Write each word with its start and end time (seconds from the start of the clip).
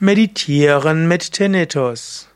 Meditieren 0.00 1.08
mit 1.08 1.32
Tinnitus. 1.32 2.28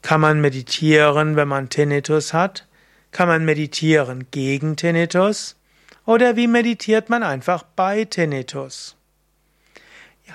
Kann 0.00 0.20
man 0.20 0.40
meditieren, 0.40 1.34
wenn 1.34 1.48
man 1.48 1.68
Tinnitus 1.68 2.32
hat? 2.32 2.68
Kann 3.10 3.26
man 3.26 3.44
meditieren 3.44 4.28
gegen 4.30 4.76
Tinnitus? 4.76 5.56
Oder 6.06 6.36
wie 6.36 6.46
meditiert 6.46 7.10
man 7.10 7.24
einfach 7.24 7.64
bei 7.64 8.04
Tinnitus? 8.04 8.94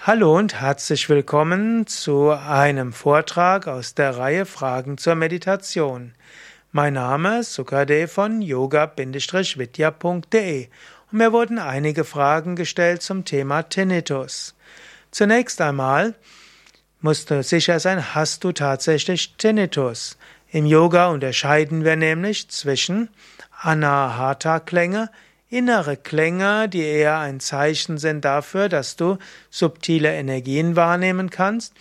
Hallo 0.05 0.37
und 0.37 0.59
herzlich 0.59 1.07
willkommen 1.07 1.87
zu 1.87 2.31
einem 2.31 2.91
Vortrag 2.91 3.69
aus 3.69 3.95
der 3.95 4.17
Reihe 4.17 4.45
Fragen 4.45 4.97
zur 4.97 5.15
Meditation. 5.15 6.13
Mein 6.73 6.95
Name 6.95 7.39
ist 7.39 7.53
Sukade 7.53 8.09
von 8.09 8.41
yoga-vidya.de 8.41 10.67
und 11.09 11.17
mir 11.17 11.31
wurden 11.31 11.57
einige 11.57 12.03
Fragen 12.03 12.57
gestellt 12.57 13.01
zum 13.01 13.23
Thema 13.23 13.61
Tinnitus. 13.61 14.55
Zunächst 15.09 15.61
einmal, 15.61 16.15
musst 17.01 17.31
du 17.31 17.41
sicher 17.43 17.79
sein, 17.79 18.13
hast 18.15 18.43
du 18.43 18.51
tatsächlich 18.51 19.35
Tinnitus. 19.37 20.17
Im 20.51 20.65
Yoga 20.65 21.07
unterscheiden 21.07 21.83
wir 21.83 21.95
nämlich 21.95 22.49
zwischen 22.49 23.09
Anahata-Klänge, 23.61 25.09
innere 25.49 25.97
Klänge, 25.97 26.69
die 26.69 26.83
eher 26.83 27.19
ein 27.19 27.39
Zeichen 27.39 27.97
sind 27.97 28.25
dafür, 28.25 28.69
dass 28.69 28.95
du 28.95 29.17
subtile 29.49 30.13
Energien 30.13 30.75
wahrnehmen 30.75 31.29
kannst, 31.29 31.73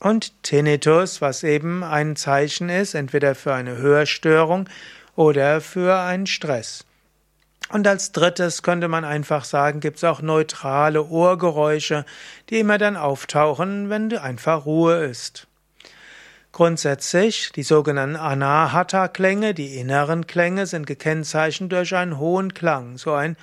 und 0.00 0.42
Tinnitus, 0.42 1.22
was 1.22 1.42
eben 1.44 1.82
ein 1.82 2.14
Zeichen 2.14 2.68
ist, 2.68 2.94
entweder 2.94 3.34
für 3.34 3.54
eine 3.54 3.78
Hörstörung 3.78 4.68
oder 5.16 5.62
für 5.62 5.98
einen 5.98 6.26
Stress. 6.26 6.84
Und 7.74 7.88
als 7.88 8.12
drittes 8.12 8.62
könnte 8.62 8.86
man 8.86 9.04
einfach 9.04 9.44
sagen, 9.44 9.80
gibt 9.80 9.96
es 9.96 10.04
auch 10.04 10.22
neutrale 10.22 11.02
Ohrgeräusche, 11.02 12.04
die 12.48 12.60
immer 12.60 12.78
dann 12.78 12.96
auftauchen, 12.96 13.90
wenn 13.90 14.16
einfach 14.16 14.64
Ruhe 14.64 15.04
ist. 15.06 15.48
Grundsätzlich, 16.52 17.50
die 17.50 17.64
sogenannten 17.64 18.14
Anahata-Klänge, 18.14 19.54
die 19.54 19.76
inneren 19.76 20.28
Klänge, 20.28 20.66
sind 20.66 20.86
gekennzeichnet 20.86 21.72
durch 21.72 21.96
einen 21.96 22.16
hohen 22.16 22.54
Klang, 22.54 22.96
so 22.96 23.12
ein 23.12 23.36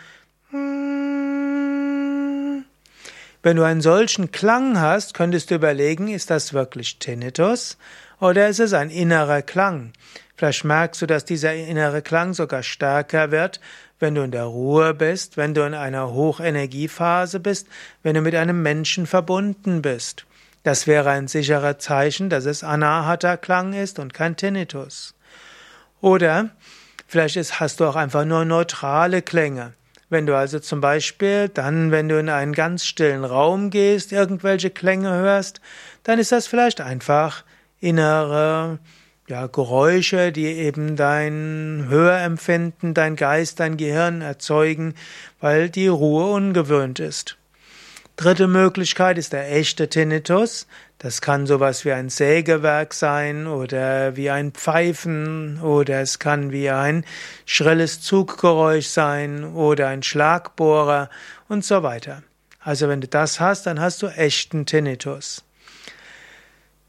Wenn 3.44 3.58
du 3.58 3.64
einen 3.64 3.82
solchen 3.82 4.32
Klang 4.32 4.80
hast, 4.80 5.14
könntest 5.14 5.52
du 5.52 5.56
überlegen, 5.56 6.08
ist 6.08 6.30
das 6.30 6.54
wirklich 6.54 7.00
Tinnitus 7.00 7.78
oder 8.22 8.48
ist 8.48 8.62
es 8.62 8.72
ein 8.72 8.92
innerer 8.92 9.42
Klang? 9.42 9.92
Vielleicht 10.38 10.64
merkst 10.64 11.02
du, 11.02 11.06
dass 11.06 11.26
dieser 11.26 11.54
innere 11.54 12.02
Klang 12.02 12.34
sogar 12.34 12.64
stärker 12.64 13.30
wird, 13.30 13.60
wenn 14.02 14.16
du 14.16 14.22
in 14.22 14.32
der 14.32 14.46
Ruhe 14.46 14.94
bist, 14.94 15.38
wenn 15.38 15.54
du 15.54 15.66
in 15.66 15.74
einer 15.74 16.12
Hochenergiephase 16.12 17.40
bist, 17.40 17.68
wenn 18.04 18.16
du 18.16 18.22
mit 18.22 18.36
einem 18.36 18.62
Menschen 18.62 19.08
verbunden 19.08 19.82
bist. 19.82 20.26
Das 20.64 20.86
wäre 20.88 21.10
ein 21.10 21.28
sicherer 21.28 21.80
Zeichen, 21.80 22.30
dass 22.30 22.46
es 22.46 22.64
Anahata-Klang 22.64 23.74
ist 23.74 24.00
und 24.00 24.14
kein 24.14 24.36
Tinnitus. 24.36 25.16
Oder 26.02 26.50
vielleicht 27.08 27.38
hast 27.60 27.80
du 27.80 27.86
auch 27.86 27.96
einfach 27.96 28.26
nur 28.26 28.46
neutrale 28.46 29.22
Klänge. 29.22 29.74
Wenn 30.10 30.26
du 30.26 30.36
also 30.36 30.60
zum 30.60 30.82
Beispiel 30.82 31.48
dann, 31.48 31.92
wenn 31.92 32.10
du 32.10 32.20
in 32.20 32.30
einen 32.30 32.54
ganz 32.54 32.86
stillen 32.86 33.24
Raum 33.24 33.70
gehst, 33.70 34.12
irgendwelche 34.12 34.70
Klänge 34.70 35.10
hörst, 35.10 35.62
dann 36.04 36.20
ist 36.20 36.32
das 36.32 36.48
vielleicht 36.48 36.82
einfach 36.82 37.44
innere 37.80 38.80
ja, 39.32 39.48
Geräusche, 39.48 40.34
die 40.34 40.46
eben 40.46 40.98
dein 40.98 41.86
Hörempfinden, 41.88 42.94
dein 42.94 43.16
Geist, 43.16 43.62
dein 43.62 43.78
Gehirn 43.78 44.22
erzeugen, 44.22 44.94
weil 45.40 45.70
die 45.70 45.88
Ruhe 45.88 46.34
ungewöhnt 46.34 47.00
ist. 47.00 47.38
Dritte 48.18 48.48
Möglichkeit 48.48 49.18
ist 49.18 49.32
der 49.32 49.50
echte 49.50 49.88
Tinnitus. 49.88 50.68
Das 50.98 51.22
kann 51.22 51.48
sowas 51.48 51.86
wie 51.86 51.94
ein 51.94 52.10
Sägewerk 52.10 52.94
sein 52.94 53.48
oder 53.48 54.18
wie 54.18 54.30
ein 54.30 54.52
Pfeifen 54.52 55.62
oder 55.62 56.02
es 56.02 56.20
kann 56.20 56.52
wie 56.52 56.70
ein 56.70 57.06
schrilles 57.46 58.02
Zuggeräusch 58.02 58.88
sein 58.88 59.46
oder 59.46 59.88
ein 59.88 60.04
Schlagbohrer 60.04 61.10
und 61.48 61.64
so 61.64 61.84
weiter. 61.84 62.22
Also 62.60 62.90
wenn 62.90 63.00
du 63.00 63.08
das 63.08 63.40
hast, 63.40 63.66
dann 63.66 63.80
hast 63.80 64.02
du 64.02 64.08
echten 64.08 64.66
Tinnitus. 64.66 65.46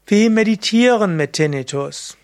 Wie 0.07 0.27
meditieren 0.27 1.15
mit 1.15 1.31
Tinnitus? 1.31 2.17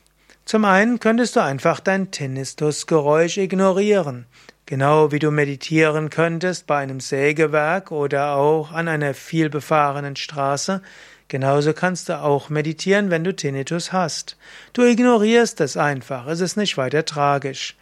Zum 0.49 0.65
einen 0.65 0.99
könntest 0.99 1.35
du 1.35 1.43
einfach 1.43 1.79
dein 1.79 2.09
Tinnitusgeräusch 2.09 3.37
ignorieren, 3.37 4.25
genau 4.65 5.11
wie 5.11 5.19
du 5.19 5.29
meditieren 5.29 6.09
könntest 6.09 6.65
bei 6.65 6.77
einem 6.79 7.01
Sägewerk 7.01 7.91
oder 7.91 8.33
auch 8.33 8.71
an 8.71 8.87
einer 8.87 9.13
vielbefahrenen 9.13 10.15
Straße, 10.15 10.81
genauso 11.27 11.73
kannst 11.73 12.09
du 12.09 12.19
auch 12.19 12.49
meditieren, 12.49 13.11
wenn 13.11 13.23
du 13.23 13.35
Tinnitus 13.35 13.93
hast. 13.93 14.37
Du 14.73 14.81
ignorierst 14.81 15.61
es 15.61 15.77
einfach, 15.77 16.25
es 16.25 16.39
ist 16.39 16.57
nicht 16.57 16.77
weiter 16.77 17.05
tragisch. 17.05 17.77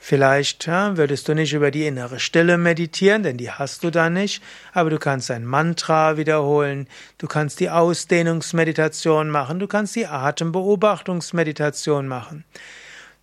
Vielleicht 0.00 0.66
ja, 0.66 0.96
würdest 0.96 1.28
du 1.28 1.34
nicht 1.34 1.52
über 1.52 1.72
die 1.72 1.86
innere 1.86 2.20
Stille 2.20 2.56
meditieren, 2.56 3.24
denn 3.24 3.36
die 3.36 3.50
hast 3.50 3.82
du 3.82 3.90
da 3.90 4.08
nicht, 4.08 4.42
aber 4.72 4.90
du 4.90 4.98
kannst 4.98 5.30
ein 5.30 5.44
Mantra 5.44 6.16
wiederholen, 6.16 6.86
du 7.18 7.26
kannst 7.26 7.58
die 7.58 7.68
Ausdehnungsmeditation 7.68 9.28
machen, 9.28 9.58
du 9.58 9.66
kannst 9.66 9.96
die 9.96 10.06
Atembeobachtungsmeditation 10.06 12.06
machen. 12.06 12.44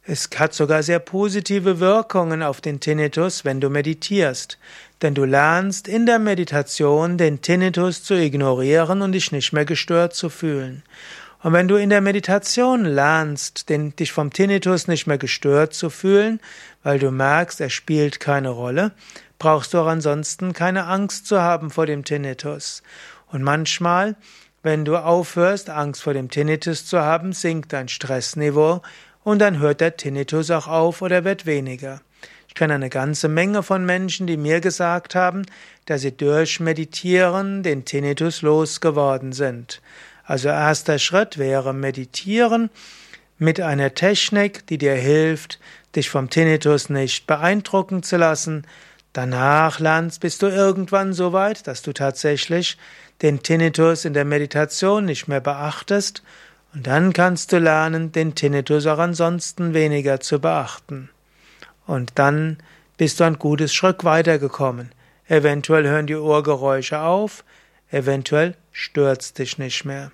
Es 0.07 0.29
hat 0.37 0.53
sogar 0.53 0.83
sehr 0.83 0.99
positive 0.99 1.79
Wirkungen 1.79 2.43
auf 2.43 2.61
den 2.61 2.79
Tinnitus, 2.79 3.43
wenn 3.43 3.59
du 3.59 3.71
meditierst, 3.71 4.59
denn 5.01 5.15
du 5.15 5.25
lernst 5.25 5.87
in 5.87 6.05
der 6.05 6.19
Meditation 6.19 7.17
den 7.17 7.41
Tinnitus 7.41 8.03
zu 8.03 8.13
ignorieren 8.13 9.01
und 9.01 9.13
dich 9.13 9.31
nicht 9.31 9.53
mehr 9.53 9.65
gestört 9.65 10.13
zu 10.13 10.29
fühlen. 10.29 10.83
Und 11.45 11.53
wenn 11.53 11.67
du 11.67 11.75
in 11.75 11.91
der 11.91 12.01
Meditation 12.01 12.85
lernst, 12.85 13.69
den, 13.69 13.95
dich 13.95 14.11
vom 14.11 14.33
Tinnitus 14.33 14.87
nicht 14.87 15.05
mehr 15.05 15.19
gestört 15.19 15.75
zu 15.75 15.91
fühlen, 15.91 16.39
weil 16.81 16.97
du 16.97 17.11
merkst, 17.11 17.61
er 17.61 17.69
spielt 17.69 18.19
keine 18.19 18.49
Rolle, 18.49 18.93
brauchst 19.37 19.71
du 19.71 19.77
auch 19.77 19.85
ansonsten 19.85 20.53
keine 20.53 20.87
Angst 20.87 21.27
zu 21.27 21.39
haben 21.39 21.69
vor 21.69 21.85
dem 21.85 22.03
Tinnitus. 22.03 22.81
Und 23.27 23.43
manchmal, 23.43 24.15
wenn 24.63 24.85
du 24.85 24.97
aufhörst, 24.97 25.69
Angst 25.69 26.01
vor 26.01 26.15
dem 26.15 26.31
Tinnitus 26.31 26.87
zu 26.87 27.01
haben, 27.01 27.31
sinkt 27.31 27.73
dein 27.73 27.89
Stressniveau 27.89 28.81
und 29.23 29.37
dann 29.37 29.59
hört 29.59 29.81
der 29.81 29.97
Tinnitus 29.97 30.49
auch 30.49 30.67
auf 30.67 31.03
oder 31.03 31.25
wird 31.25 31.45
weniger. 31.45 32.01
Ich 32.47 32.55
kenne 32.55 32.73
eine 32.73 32.89
ganze 32.89 33.27
Menge 33.27 33.61
von 33.61 33.85
Menschen, 33.85 34.25
die 34.25 34.37
mir 34.37 34.61
gesagt 34.61 35.13
haben, 35.13 35.43
dass 35.85 36.01
sie 36.01 36.17
durch 36.17 36.59
Meditieren 36.59 37.61
den 37.61 37.85
Tinnitus 37.85 38.41
losgeworden 38.41 39.31
sind. 39.31 39.79
Also 40.25 40.49
erster 40.49 40.99
Schritt 40.99 41.37
wäre 41.37 41.73
meditieren 41.73 42.69
mit 43.37 43.59
einer 43.61 43.93
Technik, 43.93 44.65
die 44.67 44.77
dir 44.77 44.95
hilft, 44.95 45.59
dich 45.95 46.09
vom 46.09 46.29
Tinnitus 46.29 46.89
nicht 46.89 47.27
beeindrucken 47.27 48.03
zu 48.03 48.17
lassen. 48.17 48.65
Danach 49.13 49.79
lernst, 49.79 50.21
bist 50.21 50.41
du 50.41 50.47
irgendwann 50.47 51.13
so 51.13 51.31
weit, 51.31 51.67
dass 51.67 51.81
du 51.81 51.93
tatsächlich 51.93 52.77
den 53.21 53.43
Tinnitus 53.43 54.03
in 54.03 54.13
der 54.13 54.25
Meditation 54.25 55.05
nicht 55.05 55.27
mehr 55.27 55.39
beachtest 55.41 56.21
und 56.73 56.87
dann 56.87 57.13
kannst 57.13 57.53
du 57.53 57.57
lernen, 57.57 58.11
den 58.11 58.35
Tinnitus 58.35 58.85
auch 58.85 58.99
ansonsten 58.99 59.73
weniger 59.73 60.19
zu 60.19 60.39
beachten. 60.41 61.09
Und 61.87 62.11
dann 62.15 62.57
bist 62.97 63.19
du 63.19 63.23
ein 63.23 63.39
gutes 63.39 63.73
Schritt 63.73 64.03
weitergekommen. 64.03 64.91
Eventuell 65.27 65.87
hören 65.87 66.07
die 66.07 66.15
Ohrgeräusche 66.15 66.99
auf, 66.99 67.45
eventuell 67.91 68.55
stört's 68.75 69.31
dich 69.31 69.57
nicht 69.57 69.85
mehr. 69.85 70.11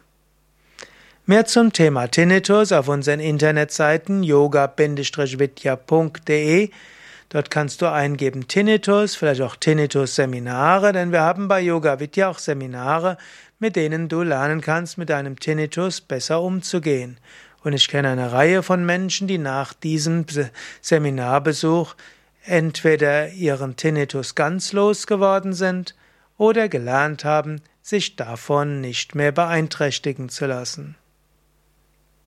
Mehr 1.26 1.46
zum 1.46 1.74
Thema 1.74 2.06
Tinnitus 2.08 2.72
auf 2.72 2.88
unseren 2.88 3.20
Internetseiten 3.20 4.22
yoga-vidya.de. 4.22 6.70
Dort 7.30 7.50
kannst 7.50 7.82
du 7.82 7.92
eingeben 7.92 8.48
Tinnitus, 8.48 9.16
vielleicht 9.16 9.42
auch 9.42 9.56
Tinnitus-Seminare, 9.56 10.94
denn 10.94 11.12
wir 11.12 11.22
haben 11.22 11.48
bei 11.48 11.62
Yoga 11.62 12.00
Vidya 12.00 12.30
auch 12.30 12.38
Seminare, 12.38 13.18
mit 13.58 13.76
denen 13.76 14.10
du 14.10 14.22
lernen 14.22 14.62
kannst, 14.62 15.00
mit 15.00 15.10
deinem 15.10 15.40
Tinnitus 15.40 16.02
besser 16.02 16.40
umzugehen. 16.42 17.18
Und 17.64 17.74
ich 17.74 17.88
kenne 17.88 18.10
eine 18.10 18.32
Reihe 18.32 18.62
von 18.62 18.86
Menschen, 18.86 19.28
die 19.28 19.40
nach 19.40 19.74
diesem 19.74 20.28
Seminarbesuch 20.82 21.96
entweder 22.44 23.30
ihren 23.30 23.76
Tinnitus 23.76 24.36
ganz 24.36 24.72
losgeworden 24.72 25.54
sind 25.54 25.96
oder 26.38 26.70
gelernt 26.70 27.26
haben, 27.26 27.62
sich 27.82 28.16
davon 28.16 28.82
nicht 28.82 29.16
mehr 29.16 29.32
beeinträchtigen 29.32 30.30
zu 30.30 30.46
lassen. 30.46 30.96